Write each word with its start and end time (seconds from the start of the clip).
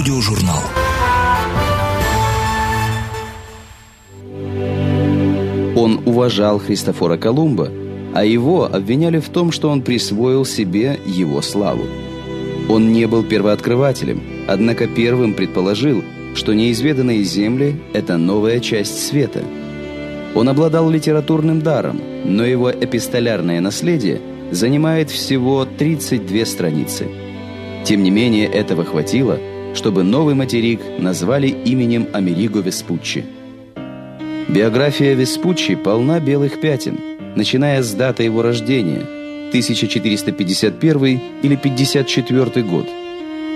Аудиожурнал. 0.00 0.62
Он 5.76 6.00
уважал 6.06 6.58
Христофора 6.58 7.18
Колумба, 7.18 7.68
а 8.14 8.24
его 8.24 8.64
обвиняли 8.64 9.18
в 9.18 9.28
том, 9.28 9.52
что 9.52 9.68
он 9.68 9.82
присвоил 9.82 10.46
себе 10.46 10.98
его 11.04 11.42
славу. 11.42 11.84
Он 12.70 12.94
не 12.94 13.06
был 13.06 13.24
первооткрывателем, 13.24 14.22
однако 14.48 14.86
первым 14.86 15.34
предположил, 15.34 16.02
что 16.34 16.54
неизведанные 16.54 17.22
земли– 17.22 17.78
это 17.92 18.16
новая 18.16 18.60
часть 18.60 19.06
света. 19.06 19.42
Он 20.34 20.48
обладал 20.48 20.88
литературным 20.88 21.60
даром, 21.60 22.00
но 22.24 22.46
его 22.46 22.70
эпистолярное 22.70 23.60
наследие 23.60 24.22
занимает 24.50 25.10
всего 25.10 25.66
32 25.66 26.46
страницы. 26.46 27.06
Тем 27.84 28.02
не 28.02 28.10
менее, 28.10 28.46
этого 28.46 28.84
хватило, 28.84 29.38
чтобы 29.74 30.02
новый 30.02 30.34
материк 30.34 30.80
назвали 30.98 31.48
именем 31.48 32.08
Америго 32.12 32.60
Веспуччи. 32.60 33.24
Биография 34.48 35.14
Веспуччи 35.14 35.74
полна 35.74 36.20
белых 36.20 36.60
пятен, 36.60 36.98
начиная 37.36 37.82
с 37.82 37.92
даты 37.92 38.24
его 38.24 38.42
рождения– 38.42 39.02
1451 39.50 41.20
или 41.42 41.56
54 41.56 42.62
год– 42.62 42.86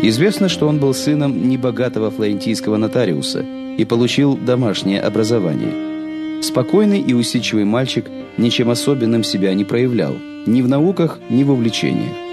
Известно, 0.03 0.49
что 0.49 0.69
он 0.69 0.79
был 0.79 0.93
сыном 0.93 1.49
небогатого 1.49 2.11
флорентийского 2.11 2.77
нотариуса 2.77 3.45
и 3.79 3.85
получил 3.85 4.37
домашнее 4.37 5.01
образование. 5.01 6.43
Спокойный 6.43 7.01
и 7.01 7.15
усидчивый 7.15 7.65
мальчик 7.65 8.07
ничем 8.37 8.71
особенным 8.71 9.25
себя 9.25 9.55
не 9.55 9.65
проявлял, 9.65 10.15
ни 10.47 10.63
в 10.63 10.69
науках, 10.69 11.19
ни 11.31 11.43
в 11.43 11.51
увлечениях. 11.51 12.24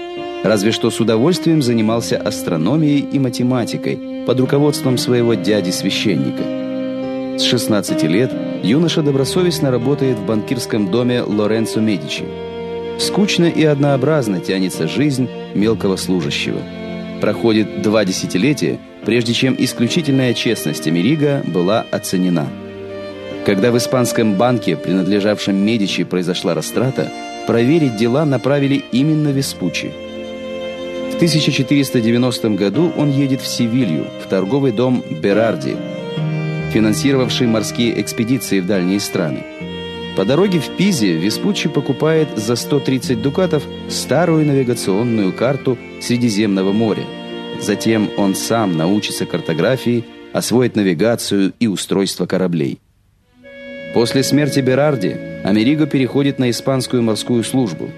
Разве 0.44 0.72
что 0.72 0.90
с 0.90 1.00
удовольствием 1.00 1.62
занимался 1.62 2.16
астрономией 2.16 3.00
и 3.00 3.18
математикой 3.18 4.24
под 4.26 4.40
руководством 4.40 4.98
своего 4.98 5.34
дяди-священника. 5.34 7.38
С 7.38 7.42
16 7.42 8.02
лет 8.04 8.32
юноша 8.62 9.02
добросовестно 9.02 9.70
работает 9.70 10.18
в 10.18 10.26
банкирском 10.26 10.90
доме 10.90 11.22
Лоренцо 11.22 11.80
Медичи. 11.80 12.24
Скучно 12.98 13.46
и 13.46 13.64
однообразно 13.64 14.40
тянется 14.40 14.88
жизнь 14.88 15.28
мелкого 15.54 15.96
служащего– 15.96 16.60
проходит 17.22 17.82
два 17.82 18.04
десятилетия, 18.04 18.80
прежде 19.04 19.32
чем 19.32 19.54
исключительная 19.56 20.34
честность 20.34 20.88
Америго 20.88 21.40
была 21.46 21.86
оценена. 21.92 22.48
Когда 23.46 23.70
в 23.70 23.78
испанском 23.78 24.34
банке, 24.34 24.76
принадлежавшем 24.76 25.54
Медичи, 25.54 26.02
произошла 26.02 26.52
растрата, 26.52 27.12
проверить 27.46 27.96
дела 27.96 28.24
направили 28.24 28.82
именно 28.90 29.28
Веспуччи. 29.28 29.92
В 31.22 31.24
1490 31.24 32.48
году 32.56 32.92
он 32.96 33.12
едет 33.12 33.40
в 33.42 33.46
Севилью, 33.46 34.06
в 34.24 34.28
торговый 34.28 34.72
дом 34.72 35.04
Берарди, 35.08 35.76
финансировавший 36.72 37.46
морские 37.46 38.00
экспедиции 38.00 38.58
в 38.58 38.66
дальние 38.66 38.98
страны. 38.98 39.44
По 40.16 40.24
дороге 40.24 40.58
в 40.58 40.68
Пизе 40.70 41.12
Веспуччи 41.12 41.68
покупает 41.68 42.36
за 42.36 42.56
130 42.56 43.22
дукатов 43.22 43.62
старую 43.88 44.44
навигационную 44.44 45.32
карту 45.32 45.78
Средиземного 46.00 46.72
моря. 46.72 47.04
Затем 47.60 48.10
он 48.16 48.34
сам 48.34 48.76
научится 48.76 49.24
картографии, 49.24 50.04
освоит 50.32 50.74
навигацию 50.74 51.52
и 51.60 51.68
устройство 51.68 52.26
кораблей. 52.26 52.80
После 53.94 54.24
смерти 54.24 54.58
Берарди 54.58 55.14
Америго 55.44 55.86
переходит 55.86 56.40
на 56.40 56.50
испанскую 56.50 57.00
морскую 57.00 57.44
службу. 57.44 57.90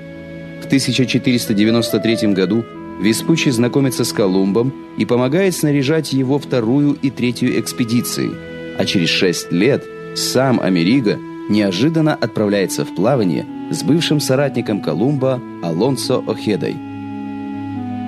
В 0.60 0.66
1493 0.66 2.34
году 2.34 2.66
Веспуччи 3.00 3.48
знакомится 3.50 4.04
с 4.04 4.12
Колумбом 4.12 4.72
и 4.96 5.04
помогает 5.04 5.54
снаряжать 5.54 6.12
его 6.12 6.38
вторую 6.38 6.96
и 7.00 7.10
третью 7.10 7.58
экспедиции, 7.58 8.30
а 8.78 8.84
через 8.84 9.08
шесть 9.08 9.50
лет 9.52 9.84
сам 10.14 10.60
Америго 10.60 11.18
неожиданно 11.48 12.14
отправляется 12.14 12.84
в 12.84 12.94
плавание 12.94 13.46
с 13.70 13.82
бывшим 13.82 14.20
соратником 14.20 14.80
Колумба 14.80 15.40
Алонсо 15.62 16.22
Охедой. 16.26 16.76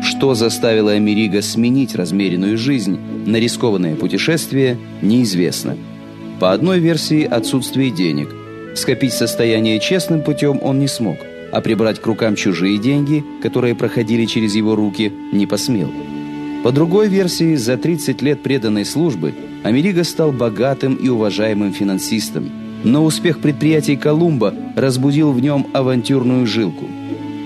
Что 0.03 0.35
заставило 0.35 0.93
Америго 0.93 1.43
сменить 1.43 1.95
размеренную 1.97 2.57
жизнь 2.57 2.99
на 3.27 3.37
рискованное 3.37 3.97
путешествие, 3.97 4.79
неизвестно. 5.03 5.77
По 6.39 6.53
одной 6.53 6.79
версии 6.79 7.25
отсутствие 7.25 7.91
денег. 7.91 8.29
Скопить 8.77 9.15
состояние 9.15 9.81
честным 9.81 10.23
путем 10.23 10.61
он 10.63 10.79
не 10.79 10.87
смог, 10.87 11.17
а 11.57 11.61
прибрать 11.61 12.01
к 12.01 12.07
рукам 12.07 12.37
чужие 12.37 12.79
деньги, 12.79 13.25
которые 13.43 13.75
проходили 13.75 14.27
через 14.27 14.55
его 14.55 14.77
руки, 14.77 15.13
не 15.33 15.47
посмел. 15.47 15.91
По 16.63 16.73
другой 16.73 17.09
версии, 17.09 17.55
за 17.55 17.77
30 17.77 18.23
лет 18.23 18.43
преданной 18.43 18.85
службы 18.85 19.35
Америго 19.63 20.05
стал 20.05 20.33
богатым 20.33 20.95
и 20.95 21.09
уважаемым 21.09 21.73
финансистом– 21.73 22.51
но 22.87 23.05
успех 23.05 23.41
предприятий 23.41 23.97
Колумба 23.97 24.55
разбудил 24.77 25.33
в 25.33 25.41
нем 25.41 25.67
авантюрную 25.73 26.47
жилку. 26.47 26.87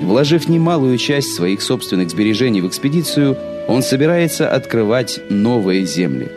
Вложив 0.02 0.48
немалую 0.48 0.98
часть 0.98 1.34
своих 1.34 1.62
собственных 1.62 2.10
сбережений 2.10 2.60
в 2.60 2.68
экспедицию, 2.68 3.36
он 3.66 3.82
собирается 3.82 4.50
открывать 4.50 5.20
новые 5.30 5.86
земли. 5.86 6.30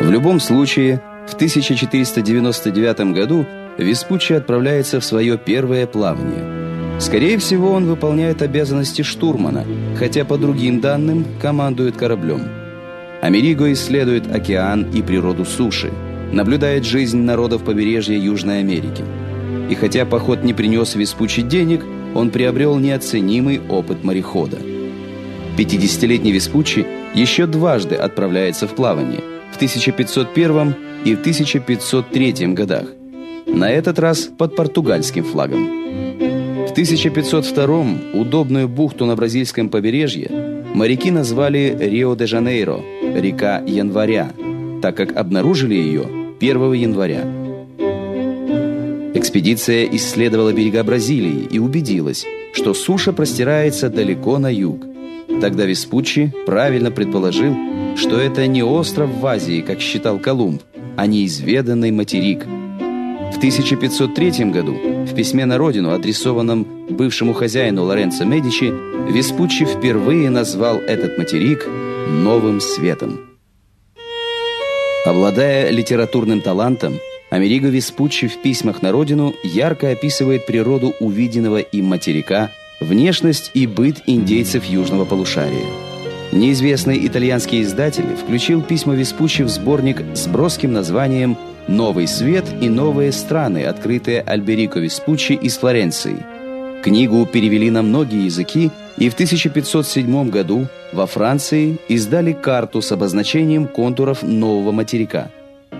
В 0.00 0.10
любом 0.10 0.40
случае, 0.40 1.00
в 1.28 1.34
1499 1.34 3.12
году 3.12 3.46
Веспуччи 3.78 4.32
отправляется 4.34 5.00
в 5.00 5.04
свое 5.04 5.38
первое 5.38 5.86
плавание. 5.86 7.00
Скорее 7.00 7.38
всего, 7.38 7.72
он 7.72 7.86
выполняет 7.86 8.42
обязанности 8.42 9.02
штурмана, 9.02 9.64
хотя 9.98 10.24
по 10.24 10.36
другим 10.36 10.80
данным 10.80 11.24
командует 11.40 11.96
кораблем. 11.96 12.42
Америго 13.22 13.72
исследует 13.72 14.34
океан 14.34 14.90
и 14.92 15.02
природу 15.02 15.44
суши– 15.44 15.90
наблюдает 16.32 16.84
жизнь 16.84 17.18
народов 17.18 17.64
побережья 17.64 18.16
Южной 18.16 18.60
Америки. 18.60 19.04
И 19.68 19.74
хотя 19.74 20.04
поход 20.04 20.42
не 20.42 20.52
принес 20.52 20.94
Веспуччи 20.94 21.42
денег, 21.42 21.84
он 22.14 22.30
приобрел 22.30 22.78
неоценимый 22.78 23.60
опыт 23.68 24.02
морехода. 24.04 24.58
50-летний 25.56 26.32
Веспуччи 26.32 26.86
еще 27.14 27.46
дважды 27.46 27.94
отправляется 27.94 28.66
в 28.66 28.74
плавание 28.74 29.20
в 29.52 29.56
1501 29.56 30.74
и 31.04 31.14
в 31.14 31.20
1503 31.20 32.32
годах. 32.54 32.86
На 33.52 33.70
этот 33.70 33.98
раз 33.98 34.30
под 34.38 34.56
португальским 34.56 35.24
флагом. 35.24 35.66
В 36.66 36.72
1502 36.72 37.84
удобную 38.14 38.68
бухту 38.68 39.06
на 39.06 39.16
бразильском 39.16 39.68
побережье 39.68 40.30
моряки 40.74 41.10
назвали 41.10 41.76
Рио-де-Жанейро, 41.78 42.80
река 43.16 43.62
Января, 43.66 44.30
так 44.80 44.96
как 44.96 45.16
обнаружили 45.16 45.74
ее 45.74 46.06
1 46.40 46.72
января. 46.72 47.24
Экспедиция 49.14 49.84
исследовала 49.92 50.52
берега 50.52 50.84
Бразилии 50.84 51.48
и 51.50 51.58
убедилась, 51.58 52.24
что 52.54 52.72
суша 52.72 53.12
простирается 53.12 53.90
далеко 53.90 54.38
на 54.38 54.50
юг. 54.50 54.86
Тогда 55.40 55.64
Веспуччи 55.66 56.32
правильно 56.46 56.90
предположил, 56.90 57.54
что 57.96 58.18
это 58.18 58.46
не 58.46 58.62
остров 58.62 59.10
в 59.10 59.26
Азии, 59.26 59.60
как 59.60 59.80
считал 59.80 60.18
Колумб, 60.18 60.62
а 60.96 61.06
неизведанный 61.06 61.90
материк. 61.90 62.46
В 63.32 63.36
1503 63.38 64.44
году 64.46 64.74
в 65.06 65.14
письме 65.14 65.46
на 65.46 65.56
родину, 65.56 65.92
адресованном 65.92 66.66
бывшему 66.90 67.32
хозяину 67.32 67.84
Лоренцо 67.84 68.24
Медичи, 68.24 68.72
Веспуччи 69.10 69.64
впервые 69.64 70.30
назвал 70.30 70.78
этот 70.78 71.16
материк 71.16 71.66
«Новым 72.08 72.60
светом». 72.60 73.20
Обладая 75.06 75.70
литературным 75.70 76.40
талантом, 76.40 76.98
Америго 77.30 77.68
Веспуччи 77.68 78.26
в 78.26 78.42
письмах 78.42 78.82
на 78.82 78.92
родину 78.92 79.34
ярко 79.42 79.90
описывает 79.90 80.44
природу 80.46 80.92
увиденного 81.00 81.58
им 81.58 81.86
материка, 81.86 82.50
внешность 82.80 83.52
и 83.54 83.66
быт 83.66 84.02
индейцев 84.06 84.64
южного 84.64 85.04
полушария. 85.04 85.66
Неизвестный 86.32 87.06
итальянский 87.06 87.62
издатель 87.62 88.16
включил 88.16 88.62
письма 88.62 88.94
Веспуччи 88.94 89.42
в 89.42 89.48
сборник 89.48 90.02
с 90.14 90.26
броским 90.26 90.72
названием 90.72 91.36
«Новый 91.70 92.08
свет 92.08 92.44
и 92.60 92.68
новые 92.68 93.12
страны, 93.12 93.64
открытые 93.64 94.22
Альберико 94.22 94.80
Веспуччи 94.80 95.34
из 95.34 95.56
Флоренции». 95.56 96.16
Книгу 96.82 97.24
перевели 97.26 97.70
на 97.70 97.82
многие 97.82 98.24
языки, 98.24 98.72
и 98.98 99.08
в 99.08 99.14
1507 99.14 100.30
году 100.30 100.66
во 100.92 101.06
Франции 101.06 101.78
издали 101.88 102.32
карту 102.32 102.82
с 102.82 102.90
обозначением 102.90 103.68
контуров 103.68 104.24
нового 104.24 104.72
материка. 104.72 105.30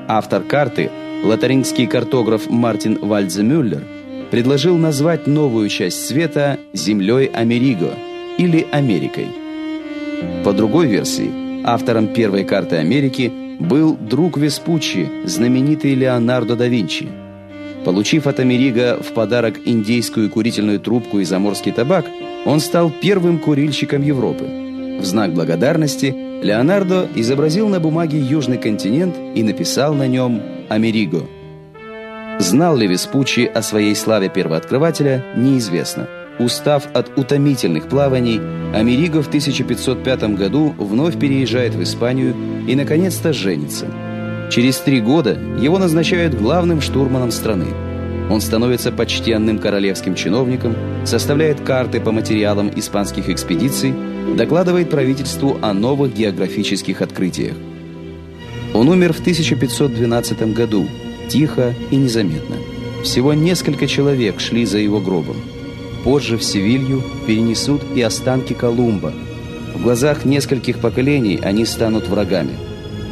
Автор 0.07 0.43
карты, 0.43 0.93
лотарингский 1.25 1.89
картограф 1.89 2.49
Мартин 2.49 2.97
Вальдземюллер, 3.03 3.83
предложил 4.31 4.79
назвать 4.79 5.27
новую 5.27 5.69
часть 5.71 6.07
света 6.07 6.59
землей 6.73 7.27
Америго 7.35 7.95
или 8.39 8.65
Америкой. 8.71 9.27
По 10.45 10.53
другой 10.53 10.87
версии, 10.87 11.65
автором 11.65 12.07
первой 12.07 12.45
карты 12.45 12.77
Америки 12.77 13.33
был 13.61 13.97
друг 13.97 14.37
Веспуччи, 14.39 15.09
знаменитый 15.25 15.95
Леонардо 15.95 16.57
да 16.57 16.67
Винчи. 16.67 17.09
Получив 17.85 18.27
от 18.27 18.41
Америго 18.41 18.99
в 19.03 19.13
подарок 19.13 19.61
индейскую 19.65 20.29
курительную 20.31 20.81
трубку 20.81 21.21
и 21.21 21.25
заморский 21.25 21.73
табак, 21.73 22.07
он 22.45 22.61
стал 22.61 22.91
первым 22.91 23.39
курильщиком 23.39 24.03
Европы. 24.03 24.45
В 25.01 25.05
знак 25.05 25.33
благодарности 25.33 26.15
Леонардо 26.43 27.09
изобразил 27.15 27.69
на 27.69 27.81
бумаге 27.81 28.19
южный 28.19 28.59
континент 28.59 29.15
и 29.35 29.43
написал 29.43 29.95
на 29.95 30.07
нем 30.07 30.43
«Америго». 30.69 31.23
Знал 32.39 32.77
ли 32.77 32.87
Веспуччи 32.87 33.51
о 33.55 33.61
своей 33.61 33.95
славе 33.95 34.31
первооткрывателя, 34.31 35.23
неизвестно. 35.37 36.09
Устав 36.41 36.89
от 36.95 37.19
утомительных 37.19 37.87
плаваний, 37.87 38.41
Америго 38.75 39.23
в 39.23 39.29
1505 39.29 40.37
году 40.37 40.75
вновь 40.79 41.19
переезжает 41.19 41.75
в 41.75 41.83
Испанию 41.83 42.35
и, 42.67 42.75
наконец-то, 42.75 43.35
женится. 43.35 43.87
Через 44.51 44.79
три 44.79 45.03
года 45.03 45.39
его 45.61 45.79
назначают 45.79 46.35
главным 46.35 46.81
штурманом 46.81 47.31
страны. 47.31 47.67
Он 48.31 48.41
становится 48.41 48.91
почтенным 48.91 49.59
королевским 49.59 50.15
чиновником, 50.15 50.75
составляет 51.05 51.61
карты 51.61 52.01
по 52.01 52.11
материалам 52.11 52.71
испанских 52.75 53.29
экспедиций, 53.29 53.93
докладывает 54.35 54.89
правительству 54.89 55.59
о 55.61 55.75
новых 55.75 56.15
географических 56.15 57.03
открытиях. 57.03 57.55
Он 58.73 58.89
умер 58.89 59.13
в 59.13 59.21
1512 59.21 60.55
году, 60.55 60.87
тихо 61.29 61.75
и 61.91 61.97
незаметно. 61.97 62.57
Всего 63.05 63.35
несколько 63.35 63.87
человек 63.87 64.41
шли 64.41 64.65
за 64.65 64.79
его 64.79 65.01
гробом. 65.01 65.37
Позже 66.05 66.37
в 66.37 66.45
Севилью 66.45 67.03
перенесут 67.27 67.83
и 67.95 68.03
останки 68.03 68.53
Колумба. 68.53 69.13
В 69.75 69.83
глазах 69.83 70.25
нескольких 70.25 70.79
поколений 70.79 71.39
они 71.43 71.65
станут 71.65 72.09
врагами. 72.09 72.57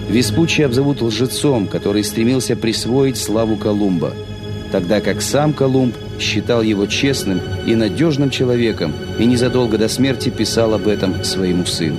Веспуччи 0.09 0.63
обзовут 0.63 1.03
лжецом, 1.03 1.67
который 1.67 2.03
стремился 2.03 2.57
присвоить 2.57 3.19
славу 3.19 3.57
Колумба– 3.57 4.13
тогда 4.71 5.01
как 5.01 5.23
сам 5.23 5.53
Колумб 5.53 5.95
считал 6.19 6.63
его 6.63 6.87
честным 6.87 7.41
и 7.67 7.75
надежным 7.75 8.31
человеком 8.31 8.93
и 9.19 9.25
незадолго 9.25 9.79
до 9.79 9.89
смерти 9.89 10.31
писал 10.31 10.75
об 10.75 10.89
этом 10.89 11.25
своему 11.25 11.65
сыну. 11.65 11.99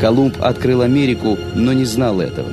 Колумб 0.00 0.36
открыл 0.40 0.82
Америку, 0.82 1.38
но 1.54 1.72
не 1.72 1.84
знал 1.84 2.20
этого. 2.20 2.50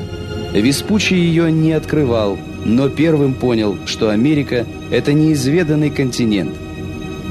Веспуччи 0.53 1.13
ее 1.13 1.51
не 1.51 1.73
открывал, 1.73 2.37
но 2.63 2.89
первым 2.89 3.33
понял, 3.33 3.77
что 3.85 4.09
Америка– 4.09 4.65
это 4.91 5.13
неизведанный 5.13 5.89
континент. 5.89 6.55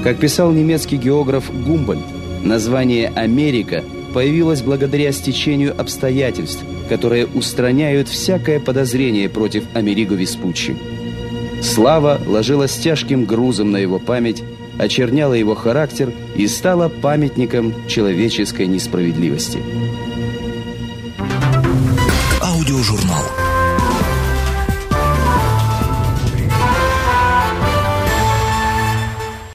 Как 0.05 0.19
писал 0.19 0.51
немецкий 0.51 0.97
географ 0.97 1.51
Гумбольд, 1.51 2.03
название 2.43 3.07
«Америка» 3.15 3.83
появилось 4.13 4.61
благодаря 4.61 5.11
стечению 5.11 5.73
обстоятельств, 5.81 6.63
которые 6.87 7.25
устраняют 7.25 8.07
всякое 8.07 8.59
подозрение 8.59 9.29
против 9.29 9.63
Америго 9.73 10.13
Веспуччи. 10.13 10.77
Слава 11.63 12.21
ложилась 12.23 12.75
тяжким 12.77 13.25
грузом 13.25 13.71
на 13.71 13.77
его 13.77 13.97
память, 13.97 14.43
очерняла 14.77 15.33
его 15.33 15.55
характер 15.55 16.13
и 16.35 16.45
стала 16.45 16.87
памятником 16.87 17.73
человеческой 17.87 18.67
несправедливости. 18.67 19.57
Аудиожурнал 22.43 23.44